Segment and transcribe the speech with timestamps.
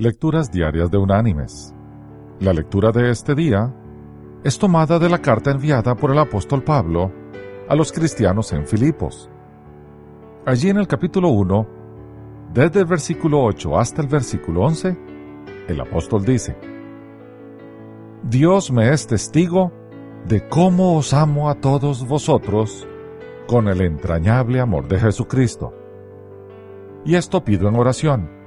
[0.00, 1.74] Lecturas Diarias de Unánimes.
[2.38, 3.74] La lectura de este día
[4.44, 7.10] es tomada de la carta enviada por el apóstol Pablo
[7.68, 9.28] a los cristianos en Filipos.
[10.46, 11.66] Allí en el capítulo 1,
[12.54, 14.96] desde el versículo 8 hasta el versículo 11,
[15.66, 16.56] el apóstol dice,
[18.22, 19.72] Dios me es testigo
[20.28, 22.86] de cómo os amo a todos vosotros
[23.48, 25.74] con el entrañable amor de Jesucristo.
[27.04, 28.37] Y esto pido en oración,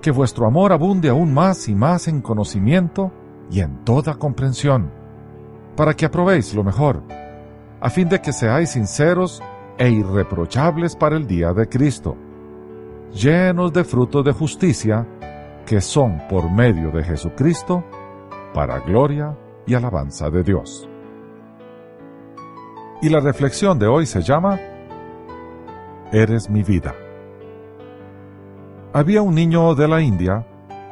[0.00, 3.12] que vuestro amor abunde aún más y más en conocimiento
[3.50, 4.90] y en toda comprensión,
[5.76, 7.02] para que aprobéis lo mejor,
[7.80, 9.42] a fin de que seáis sinceros
[9.78, 12.16] e irreprochables para el día de Cristo,
[13.12, 15.06] llenos de frutos de justicia,
[15.66, 17.84] que son por medio de Jesucristo,
[18.52, 20.88] para gloria y alabanza de Dios.
[23.02, 24.58] Y la reflexión de hoy se llama
[26.12, 26.94] Eres mi vida.
[28.92, 30.44] Había un niño de la India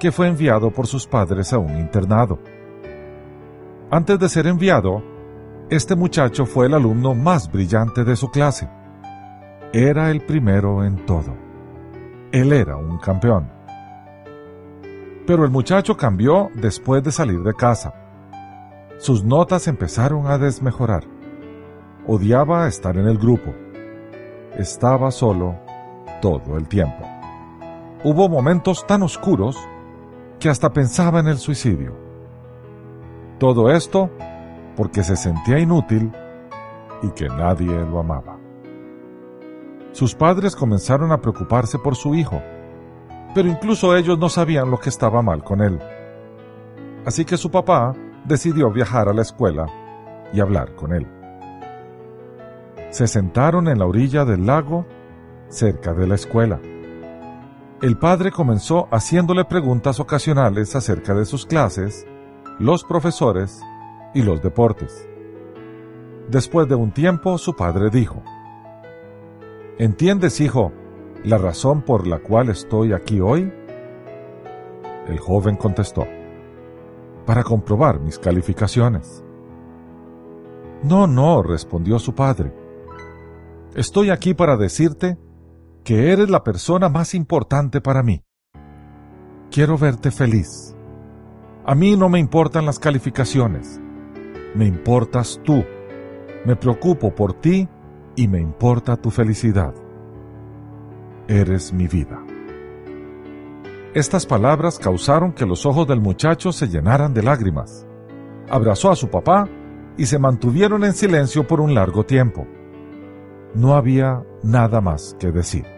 [0.00, 2.40] que fue enviado por sus padres a un internado.
[3.88, 5.00] Antes de ser enviado,
[5.70, 8.68] este muchacho fue el alumno más brillante de su clase.
[9.72, 11.36] Era el primero en todo.
[12.32, 13.48] Él era un campeón.
[15.24, 17.94] Pero el muchacho cambió después de salir de casa.
[18.98, 21.04] Sus notas empezaron a desmejorar.
[22.08, 23.54] Odiaba estar en el grupo.
[24.58, 25.60] Estaba solo
[26.20, 27.13] todo el tiempo.
[28.04, 29.56] Hubo momentos tan oscuros
[30.38, 31.96] que hasta pensaba en el suicidio.
[33.38, 34.10] Todo esto
[34.76, 36.12] porque se sentía inútil
[37.02, 38.36] y que nadie lo amaba.
[39.92, 42.42] Sus padres comenzaron a preocuparse por su hijo,
[43.34, 45.80] pero incluso ellos no sabían lo que estaba mal con él.
[47.06, 49.66] Así que su papá decidió viajar a la escuela
[50.32, 51.06] y hablar con él
[52.94, 54.86] se sentaron en la orilla del lago
[55.48, 56.60] cerca de la escuela.
[57.82, 62.06] El padre comenzó haciéndole preguntas ocasionales acerca de sus clases,
[62.58, 63.60] los profesores
[64.14, 65.08] y los deportes.
[66.30, 68.22] Después de un tiempo su padre dijo,
[69.76, 70.72] ¿Entiendes, hijo,
[71.24, 73.52] la razón por la cual estoy aquí hoy?
[75.08, 76.06] El joven contestó,
[77.26, 79.24] para comprobar mis calificaciones.
[80.84, 82.54] No, no, respondió su padre.
[83.74, 85.18] Estoy aquí para decirte
[85.84, 88.24] que eres la persona más importante para mí.
[89.50, 90.74] Quiero verte feliz.
[91.66, 93.80] A mí no me importan las calificaciones.
[94.54, 95.62] Me importas tú.
[96.46, 97.68] Me preocupo por ti
[98.16, 99.74] y me importa tu felicidad.
[101.28, 102.18] Eres mi vida.
[103.94, 107.86] Estas palabras causaron que los ojos del muchacho se llenaran de lágrimas.
[108.48, 109.48] Abrazó a su papá
[109.98, 112.46] y se mantuvieron en silencio por un largo tiempo.
[113.54, 115.73] No había nada más que decir.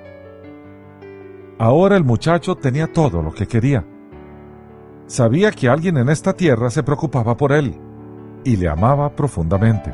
[1.58, 3.86] Ahora el muchacho tenía todo lo que quería.
[5.06, 7.78] Sabía que alguien en esta tierra se preocupaba por él
[8.44, 9.92] y le amaba profundamente.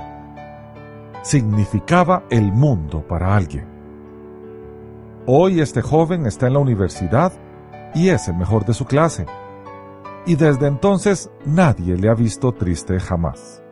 [1.22, 3.66] Significaba el mundo para alguien.
[5.26, 7.32] Hoy este joven está en la universidad
[7.94, 9.26] y es el mejor de su clase.
[10.26, 13.62] Y desde entonces nadie le ha visto triste jamás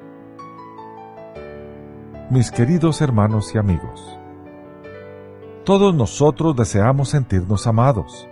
[2.31, 4.20] mis queridos hermanos y amigos.
[5.65, 8.29] Todos nosotros deseamos sentirnos amados.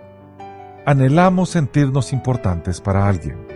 [0.86, 3.46] Anhelamos sentirnos importantes para alguien.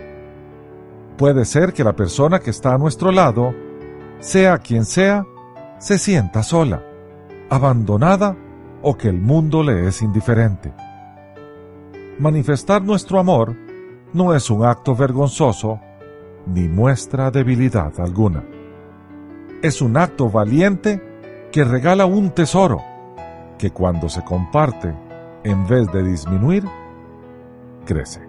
[1.17, 3.53] Puede ser que la persona que está a nuestro lado,
[4.19, 5.25] sea quien sea,
[5.79, 6.83] se sienta sola,
[7.49, 8.37] abandonada
[8.81, 10.73] o que el mundo le es indiferente.
[12.19, 13.55] Manifestar nuestro amor
[14.13, 15.79] no es un acto vergonzoso
[16.45, 18.43] ni muestra debilidad alguna
[19.63, 21.01] es un acto valiente
[21.51, 22.83] que regala un tesoro
[23.57, 24.93] que cuando se comparte,
[25.43, 26.63] en vez de disminuir,
[27.85, 28.21] crece.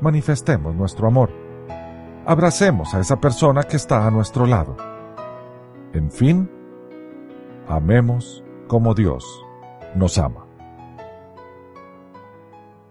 [0.00, 1.30] Manifestemos nuestro amor.
[2.26, 4.76] Abracemos a esa persona que está a nuestro lado.
[5.92, 6.50] En fin,
[7.68, 9.24] amemos como Dios
[9.94, 10.46] nos ama.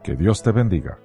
[0.03, 0.99] Que Dios te bendiga.